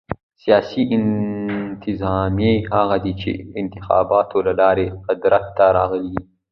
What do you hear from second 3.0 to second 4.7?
ده، چي انتخاباتو له